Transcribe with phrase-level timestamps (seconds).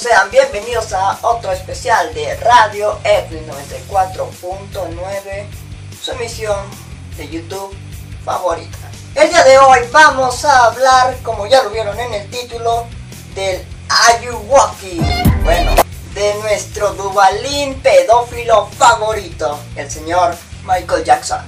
[0.00, 5.46] sean bienvenidos a otro especial de Radio Eplin 94.9,
[6.02, 6.56] su emisión
[7.18, 7.76] de YouTube
[8.24, 8.78] favorita.
[9.14, 12.86] El día de hoy vamos a hablar, como ya lo vieron en el título,
[13.34, 13.62] del
[14.08, 15.02] Ayuwoki.
[15.44, 15.72] Bueno,
[16.14, 21.42] de nuestro Dubalín pedófilo favorito, el señor Michael Jackson.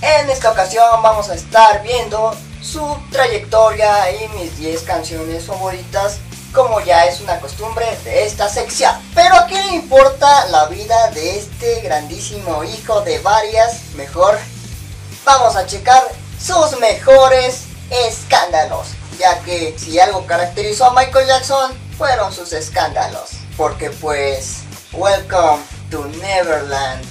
[0.00, 6.18] En esta ocasión vamos a estar viendo su trayectoria y mis 10 canciones favoritas
[6.52, 8.94] como ya es una costumbre de esta sección.
[9.14, 14.38] Pero a quién le importa la vida de este grandísimo hijo de varias, mejor
[15.24, 16.02] vamos a checar
[16.40, 18.88] sus mejores escándalos.
[19.18, 23.30] Ya que si algo caracterizó a Michael Jackson fueron sus escándalos.
[23.56, 24.60] Porque pues,
[24.92, 27.04] welcome to Neverland.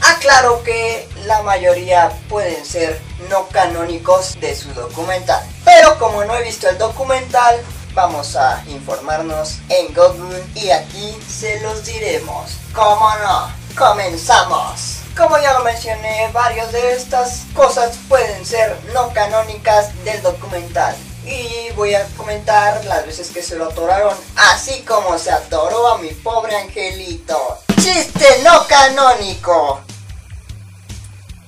[0.00, 5.44] Aclaro que la mayoría pueden ser no canónicos de su documental.
[5.64, 7.60] Pero como no he visto el documental,
[7.98, 12.52] vamos a informarnos en Google y aquí se los diremos.
[12.72, 13.52] ¿Cómo no?
[13.76, 14.98] ¡Comenzamos!
[15.16, 20.94] Como ya lo mencioné, varias de estas cosas pueden ser no canónicas del documental.
[21.26, 24.16] Y voy a comentar las veces que se lo atoraron,
[24.52, 27.58] así como se atoró a mi pobre angelito.
[27.82, 29.80] ¡Chiste no canónico!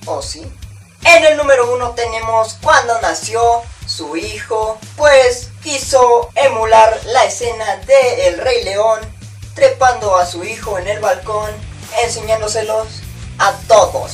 [0.05, 0.41] ¿O sí?
[1.05, 8.27] En el número uno tenemos cuando nació su hijo, pues quiso emular la escena de
[8.27, 8.99] El Rey León,
[9.53, 11.51] trepando a su hijo en el balcón,
[12.03, 12.87] enseñándoselos
[13.37, 14.13] a todos.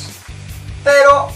[0.83, 1.29] Pero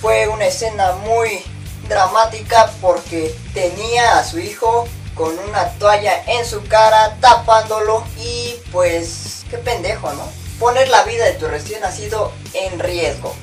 [0.00, 1.42] fue una escena muy
[1.88, 9.44] dramática porque tenía a su hijo con una toalla en su cara tapándolo y pues
[9.50, 10.28] qué pendejo, ¿no?
[10.60, 13.34] Poner la vida de tu recién nacido en riesgo.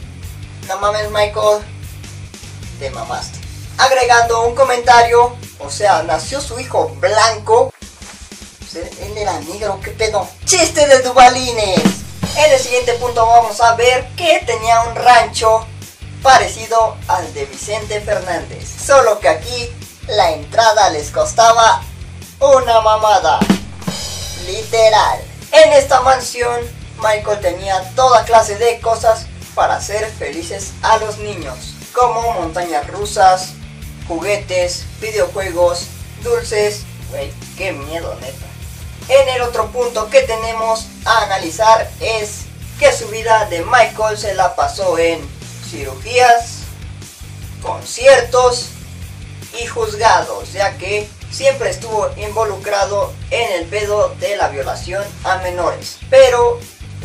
[0.67, 1.63] No mames Michael,
[2.79, 3.40] te mamaste.
[3.77, 7.73] Agregando un comentario, o sea, nació su hijo blanco.
[8.73, 10.27] Él era negro, qué pedo.
[10.45, 11.81] Chiste de Dubalines.
[12.37, 15.65] En el siguiente punto vamos a ver que tenía un rancho
[16.23, 18.69] parecido al de Vicente Fernández.
[18.85, 19.69] Solo que aquí
[20.07, 21.81] la entrada les costaba
[22.39, 23.39] una mamada.
[24.45, 25.19] Literal.
[25.51, 26.61] En esta mansión,
[26.97, 33.49] Michael tenía toda clase de cosas para hacer felices a los niños, como montañas rusas,
[34.11, 35.87] juguetes, videojuegos,
[36.21, 36.81] dulces.
[37.13, 38.45] Wey, qué miedo, neta.
[39.07, 42.41] En el otro punto que tenemos a analizar es
[42.77, 45.21] que su vida de Michael se la pasó en
[45.69, 46.63] cirugías,
[47.61, 48.67] conciertos
[49.61, 55.99] y juzgados, ya que siempre estuvo involucrado en el pedo de la violación a menores.
[56.09, 56.59] Pero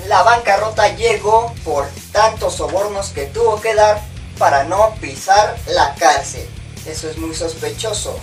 [0.08, 4.02] la bancarrota llegó por tantos sobornos que tuvo que dar
[4.38, 6.48] para no pisar la cárcel.
[6.86, 8.18] Eso es muy sospechoso,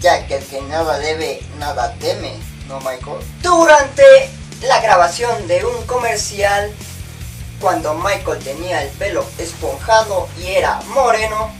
[0.00, 2.34] ya que el que nada debe, nada teme,
[2.66, 3.20] ¿no, Michael?
[3.40, 4.30] Durante
[4.62, 6.72] la grabación de un comercial,
[7.60, 11.52] cuando Michael tenía el pelo esponjado y era moreno,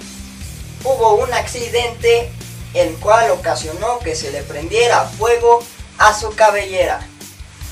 [0.83, 2.33] hubo un accidente
[2.75, 5.63] el cual ocasionó que se le prendiera fuego
[5.99, 7.01] a su cabellera,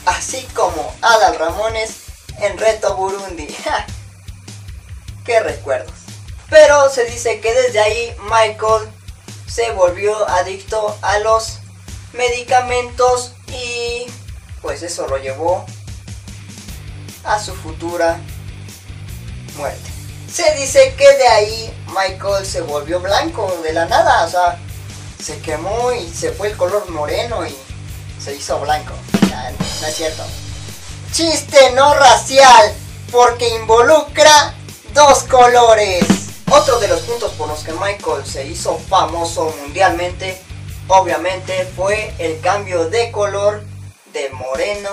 [0.07, 1.97] así como Adal Ramones
[2.41, 3.49] en Reto Burundi.
[5.25, 6.08] ¡Qué recuerdos!
[6.51, 8.89] Pero se dice que desde ahí Michael
[9.47, 11.59] se volvió adicto a los
[12.13, 14.07] medicamentos y
[14.63, 15.65] pues eso lo llevó
[17.25, 18.19] a su futura
[19.57, 19.91] muerte.
[20.33, 24.59] Se dice que de ahí Michael se volvió blanco de la nada, o sea,
[25.23, 27.55] se quemó y se fue el color moreno y
[28.23, 28.93] se hizo blanco.
[29.81, 30.23] no es cierto.
[31.13, 32.75] Chiste no racial,
[33.11, 34.55] porque involucra
[34.93, 36.18] dos colores.
[36.51, 40.41] Otro de los puntos por los que Michael se hizo famoso mundialmente,
[40.87, 43.63] obviamente, fue el cambio de color
[44.15, 44.91] de moreno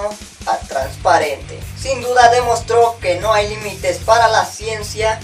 [0.48, 1.58] a transparente.
[1.80, 5.20] Sin duda demostró que no hay límites para la ciencia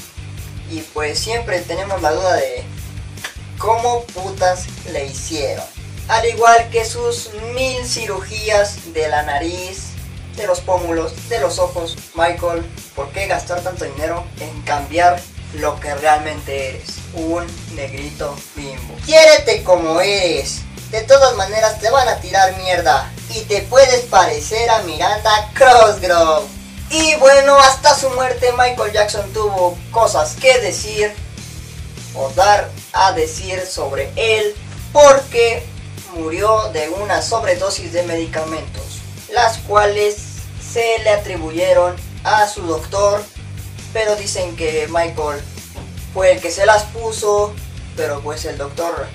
[0.70, 2.64] y pues siempre tenemos la duda de
[3.58, 5.66] cómo putas le hicieron.
[6.08, 9.90] Al igual que sus mil cirugías de la nariz,
[10.38, 12.66] de los pómulos, de los ojos, Michael,
[12.96, 15.22] ¿por qué gastar tanto dinero en cambiar
[15.54, 16.96] lo que realmente eres?
[17.14, 17.46] Un
[17.76, 18.96] negrito bimbo.
[19.06, 20.62] Quiérete como eres.
[20.92, 23.12] De todas maneras te van a tirar mierda.
[23.30, 26.48] Y te puedes parecer a Miranda Crossgrove.
[26.90, 31.14] Y bueno, hasta su muerte Michael Jackson tuvo cosas que decir
[32.14, 34.54] o dar a decir sobre él
[34.92, 35.64] porque
[36.14, 39.00] murió de una sobredosis de medicamentos,
[39.34, 40.18] las cuales
[40.62, 43.24] se le atribuyeron a su doctor,
[43.94, 45.42] pero dicen que Michael
[46.14, 47.54] fue el que se las puso,
[47.96, 49.08] pero pues el doctor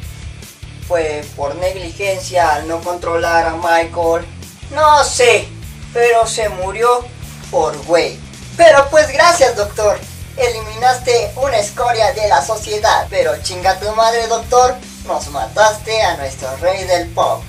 [0.86, 4.24] fue por negligencia al no controlar a Michael.
[4.70, 5.48] No sé,
[5.92, 7.04] pero se murió
[7.50, 8.18] por güey.
[8.56, 9.98] Pero pues gracias doctor,
[10.36, 13.06] eliminaste una escoria de la sociedad.
[13.10, 14.74] Pero chinga tu madre doctor,
[15.06, 17.42] nos mataste a nuestro rey del pop.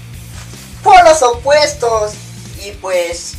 [0.84, 2.14] Por los opuestos.
[2.64, 3.34] Y pues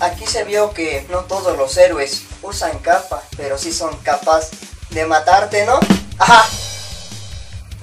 [0.00, 4.58] aquí se vio que no todos los héroes usan capa, pero sí son capaces
[4.90, 5.78] de matarte, ¿no?
[6.18, 6.46] Ajá.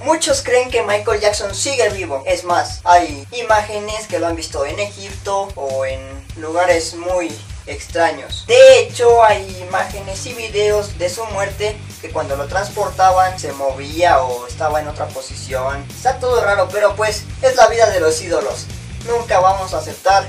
[0.00, 2.22] Muchos creen que Michael Jackson sigue vivo.
[2.26, 6.00] Es más, hay imágenes que lo han visto en Egipto o en
[6.36, 7.30] lugares muy
[7.66, 8.44] extraños.
[8.46, 14.22] De hecho, hay imágenes y videos de su muerte que cuando lo transportaban se movía
[14.22, 15.84] o estaba en otra posición.
[15.88, 18.66] Está todo raro, pero pues es la vida de los ídolos.
[19.06, 20.26] Nunca vamos a aceptar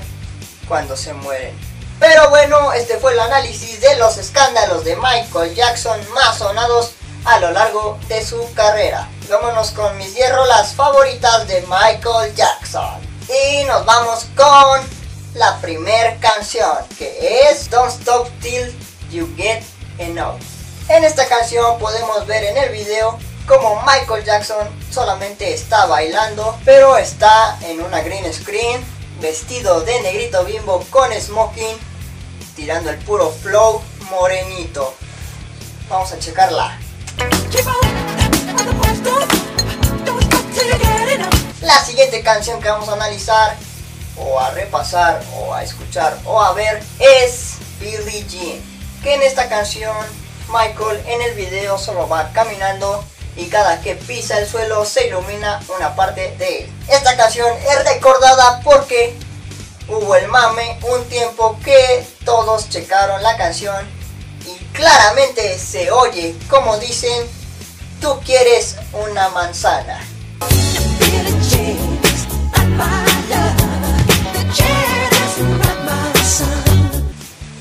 [0.68, 1.65] cuando se mueren.
[1.98, 6.92] Pero bueno, este fue el análisis de los escándalos de Michael Jackson más sonados
[7.24, 9.08] a lo largo de su carrera.
[9.28, 13.00] Vámonos con mis 10 rolas favoritas de Michael Jackson.
[13.28, 14.80] Y nos vamos con
[15.34, 18.72] la primer canción, que es Don't Stop Till
[19.10, 19.62] You Get
[19.98, 20.40] Enough.
[20.88, 26.96] En esta canción podemos ver en el video como Michael Jackson solamente está bailando, pero
[26.96, 28.84] está en una green screen,
[29.20, 31.76] vestido de negrito bimbo con smoking,
[32.54, 34.94] tirando el puro flow morenito.
[35.88, 36.78] Vamos a checarla.
[41.60, 43.56] La siguiente canción que vamos a analizar,
[44.16, 48.60] o a repasar, o a escuchar, o a ver, es Billie Jean.
[49.02, 49.96] Que en esta canción,
[50.48, 53.04] Michael en el video solo va caminando
[53.36, 56.72] y cada que pisa el suelo se ilumina una parte de él.
[56.88, 59.14] Esta canción es recordada porque
[59.88, 63.86] hubo el mame un tiempo que todos checaron la canción
[64.46, 67.28] y claramente se oye como dicen,
[68.00, 70.00] tú quieres una manzana.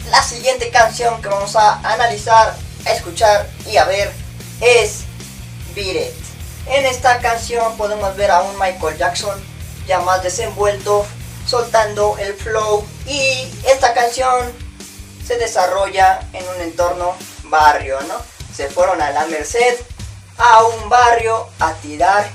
[0.09, 2.55] La siguiente canción que vamos a analizar,
[2.85, 4.11] escuchar y a ver
[4.61, 5.04] es
[5.77, 9.37] En esta canción podemos ver a un Michael Jackson
[9.85, 11.05] ya más desenvuelto,
[11.45, 14.53] soltando el flow y esta canción
[15.27, 17.13] se desarrolla en un entorno
[17.43, 18.15] barrio, ¿no?
[18.55, 19.77] Se fueron a la Merced,
[20.37, 22.25] a un barrio a tirar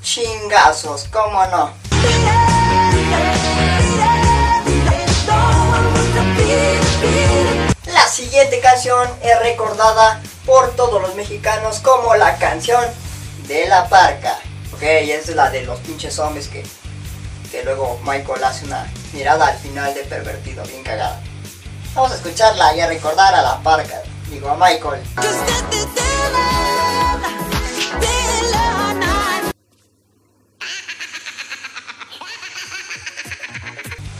[0.00, 1.74] chingazos, ¿cómo no?
[7.92, 12.84] La siguiente canción es recordada por todos los mexicanos como la canción
[13.46, 14.36] de la parca.
[14.74, 16.66] Ok, es la de los pinches zombies que,
[17.52, 21.22] que luego Michael hace una mirada al final de pervertido, bien cagada.
[21.94, 25.00] Vamos a escucharla y a recordar a la parca, digo a Michael.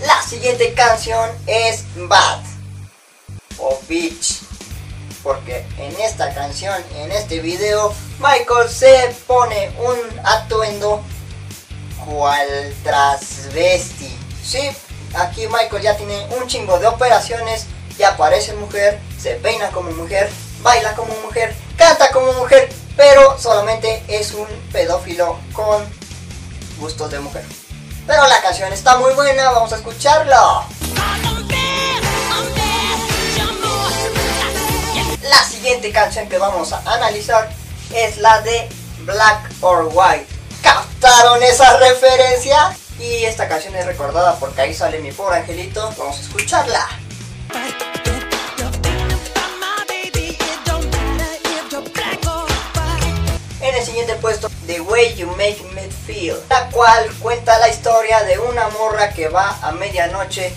[0.07, 2.39] La siguiente canción es Bad
[3.59, 4.50] o Beach.
[5.23, 11.03] Porque en esta canción, en este video, Michael se pone un atuendo
[12.07, 14.17] cual transvesti.
[14.43, 14.71] Sí,
[15.15, 17.67] aquí Michael ya tiene un chingo de operaciones,
[17.99, 20.31] ya parece mujer, se peina como mujer,
[20.63, 25.85] baila como mujer, canta como mujer, pero solamente es un pedófilo con
[26.79, 27.45] gustos de mujer.
[28.07, 30.67] Pero la canción está muy buena, vamos a escucharla.
[35.31, 37.49] La siguiente canción que vamos a analizar
[37.95, 38.69] es la de
[39.03, 40.27] Black or White.
[40.61, 42.77] ¿Captaron esa referencia?
[42.99, 45.95] Y esta canción es recordada porque ahí sale mi pobre angelito.
[45.97, 46.85] Vamos a escucharla.
[53.61, 58.25] En el siguiente puesto, The Way You Make Me Feel, la cual cuenta la historia
[58.25, 60.53] de una morra que va a medianoche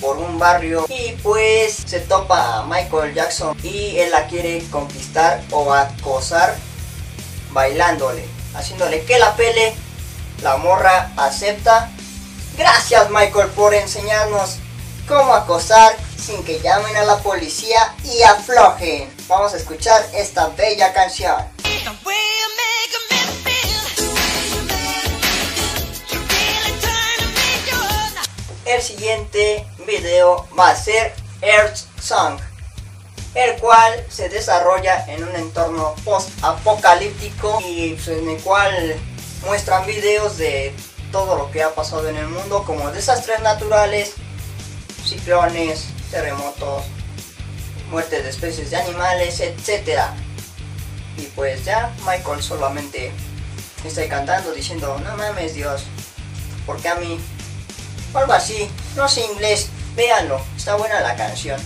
[0.00, 5.42] por un barrio y pues se topa a Michael Jackson y él la quiere conquistar
[5.50, 6.56] o acosar
[7.52, 8.24] bailándole,
[8.54, 9.74] haciéndole que la pele.
[10.42, 11.90] La morra acepta.
[12.56, 14.58] Gracias Michael por enseñarnos
[15.06, 19.10] cómo acosar sin que llamen a la policía y aflojen.
[19.26, 21.36] Vamos a escuchar esta bella canción.
[28.64, 32.38] El siguiente video va a ser Earth Song,
[33.34, 38.96] el cual se desarrolla en un entorno post-apocalíptico y en el cual
[39.44, 40.74] muestran videos de
[41.10, 44.12] todo lo que ha pasado en el mundo como desastres naturales,
[45.04, 46.84] ciclones, terremotos,
[47.90, 50.02] muertes de especies de animales, etc.
[51.16, 53.10] Y pues ya Michael solamente
[53.84, 55.84] estoy cantando diciendo, no mames Dios,
[56.66, 57.18] porque a mí,
[58.12, 61.60] o algo así, no sé inglés, véanlo, está buena la canción.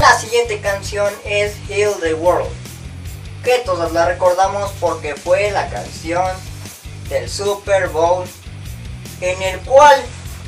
[0.00, 2.50] La siguiente canción es Heal the World,
[3.44, 6.26] que todas la recordamos porque fue la canción
[7.08, 8.24] del Super Bowl
[9.20, 9.94] en el cual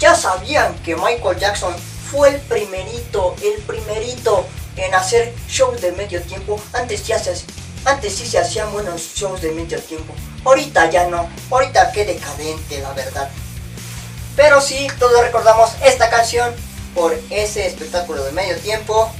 [0.00, 1.76] ya sabían que Michael Jackson
[2.10, 4.44] fue el primerito, el primerito
[4.74, 6.60] en hacer shows de medio tiempo.
[6.72, 7.36] Antes ya se,
[7.84, 10.14] antes sí se hacían buenos shows de medio tiempo.
[10.44, 11.28] Ahorita ya no.
[11.50, 13.28] Ahorita qué decadente, la verdad.
[14.36, 16.54] Pero sí, todos recordamos esta canción
[16.94, 19.10] por ese espectáculo de medio tiempo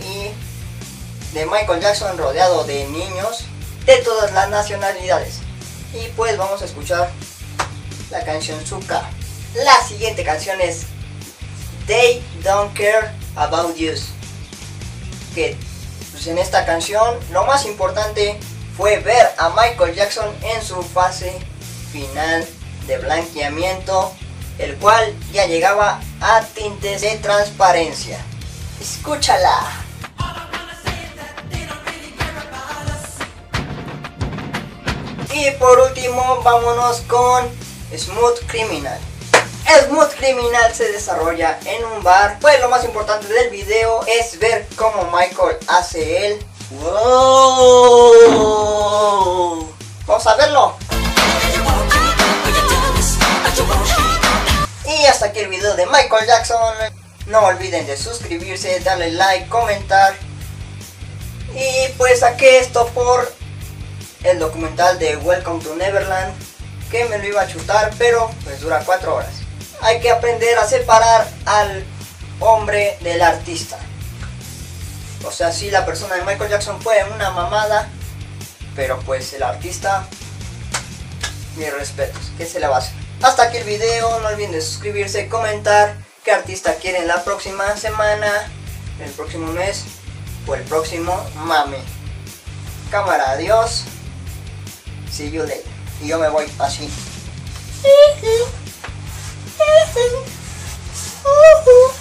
[0.00, 0.30] y
[1.34, 3.44] de Michael Jackson rodeado de niños
[3.86, 5.38] de todas las nacionalidades.
[5.94, 7.10] Y pues vamos a escuchar
[8.10, 9.08] la canción Zuka.
[9.54, 10.82] La siguiente canción es
[11.86, 13.92] They Don't Care About You.
[15.34, 15.56] Que
[16.22, 18.38] pues en esta canción lo más importante
[18.76, 21.36] fue ver a Michael Jackson en su fase
[21.90, 22.46] final
[22.86, 24.12] de blanqueamiento,
[24.58, 28.18] el cual ya llegaba a tintes de transparencia.
[28.80, 29.84] Escúchala.
[35.34, 37.48] Y por último, vámonos con
[37.96, 39.11] Smooth Criminal.
[39.66, 42.38] Smooth Criminal se desarrolla en un bar.
[42.40, 46.44] Pues lo más importante del video es ver cómo Michael hace el
[46.82, 48.02] wow.
[50.06, 50.76] Vamos a verlo.
[54.84, 56.74] Y hasta aquí el video de Michael Jackson.
[57.26, 60.14] No olviden de suscribirse, darle like, comentar.
[61.54, 63.32] Y pues saqué esto por
[64.24, 66.32] el documental de Welcome to Neverland.
[66.90, 69.41] Que me lo iba a chutar, pero pues dura 4 horas.
[69.82, 71.84] Hay que aprender a separar al
[72.38, 73.78] hombre del artista.
[75.24, 77.88] O sea, si la persona de Michael Jackson fue una mamada,
[78.74, 80.06] pero pues el artista,
[81.56, 82.94] mis respetos, ¿qué se le va a hacer?
[83.22, 88.50] Hasta aquí el video, no olviden de suscribirse, comentar qué artista quieren la próxima semana,
[89.04, 89.84] el próximo mes
[90.46, 91.78] o el próximo mame.
[92.90, 93.84] Cámara, adiós.
[95.10, 95.64] See you later.
[96.00, 96.88] Y yo me voy así.
[101.24, 101.91] Oh.